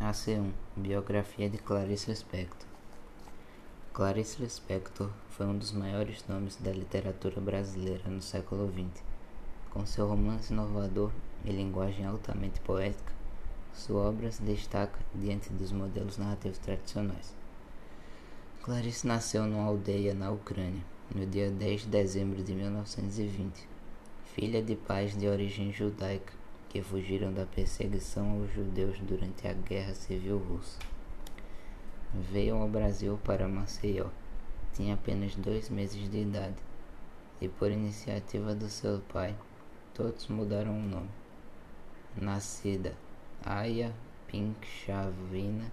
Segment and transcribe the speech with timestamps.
[0.00, 2.66] AC1 Biografia de Clarice Lispector
[3.92, 9.04] Clarice Lispector foi um dos maiores nomes da literatura brasileira no século XX.
[9.68, 11.12] Com seu romance inovador
[11.44, 13.12] e linguagem altamente poética,
[13.74, 17.36] sua obra se destaca diante dos modelos narrativos tradicionais.
[18.62, 20.82] Clarice nasceu numa aldeia na Ucrânia,
[21.14, 23.68] no dia 10 de dezembro de 1920,
[24.34, 26.39] filha de pais de origem judaica
[26.70, 30.78] que fugiram da perseguição aos judeus durante a Guerra Civil Russa.
[32.14, 34.06] Veio ao Brasil para Maceió.
[34.72, 36.54] Tinha apenas dois meses de idade
[37.40, 39.34] e, por iniciativa do seu pai,
[39.92, 41.10] todos mudaram o nome.
[42.16, 42.94] Nascida
[43.44, 43.92] Aya
[44.28, 45.72] Pinkchavina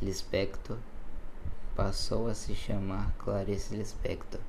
[0.00, 0.78] Lispector,
[1.76, 4.40] passou a se chamar Clarice Lispector.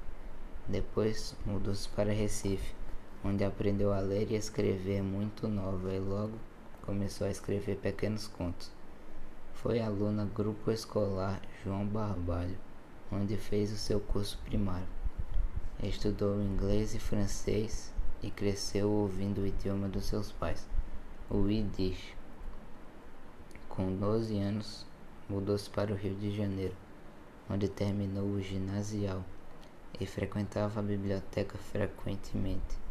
[0.66, 2.74] Depois mudou-se para Recife
[3.24, 6.38] onde aprendeu a ler e escrever muito nova e logo
[6.82, 8.72] começou a escrever pequenos contos.
[9.54, 12.58] Foi aluna Grupo Escolar João Barbalho,
[13.12, 14.88] onde fez o seu curso primário.
[15.84, 20.68] Estudou inglês e francês e cresceu ouvindo o idioma dos seus pais,
[21.30, 22.16] o Yiddish.
[23.70, 24.86] Com 12 anos,
[25.30, 26.76] mudou-se para o Rio de Janeiro,
[27.50, 29.24] onde terminou o ginasial
[30.00, 32.82] e frequentava a biblioteca frequentemente.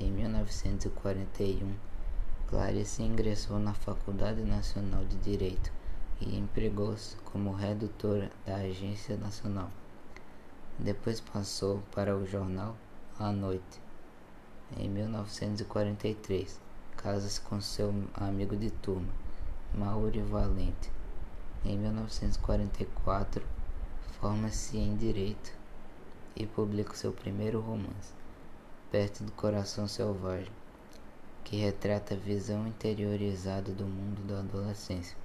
[0.00, 1.74] Em 1941,
[2.46, 5.72] Clarice ingressou na Faculdade Nacional de Direito
[6.20, 9.68] e empregou-se como redutora da Agência Nacional.
[10.78, 12.76] Depois passou para o jornal
[13.18, 13.82] A Noite.
[14.76, 16.60] Em 1943,
[16.96, 19.12] casa-se com seu amigo de turma,
[19.74, 20.92] Mauri Valente.
[21.64, 23.44] Em 1944,
[24.20, 25.52] forma-se em Direito
[26.36, 28.16] e publica seu primeiro romance
[28.90, 30.50] perto do coração selvagem,
[31.44, 35.16] que retrata a visão interiorizada do mundo da adolescência.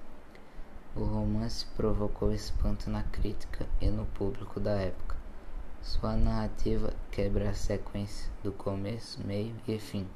[0.94, 5.16] O romance provocou espanto na crítica e no público da época.
[5.80, 10.06] Sua narrativa quebra a sequência do começo, meio e fim,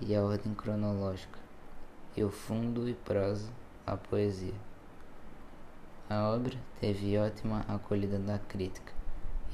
[0.00, 1.38] e a ordem cronológica,
[2.16, 3.48] e o fundo e prosa,
[3.86, 4.54] a poesia.
[6.10, 8.93] A obra teve ótima acolhida da crítica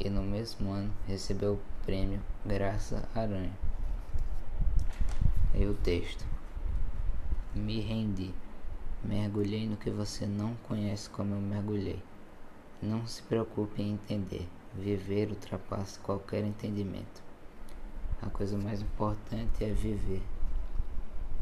[0.00, 3.52] e no mesmo ano recebeu o prêmio Graça Aranha.
[5.54, 6.24] E o texto:
[7.54, 8.32] Me rendi,
[9.04, 12.02] mergulhei no que você não conhece como eu mergulhei.
[12.82, 17.22] Não se preocupe em entender, viver ultrapassa qualquer entendimento.
[18.22, 20.22] A coisa mais importante é viver.